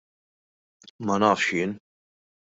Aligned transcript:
Ma 1.05 1.15
nafx 1.19 1.43
jien. 1.55 1.71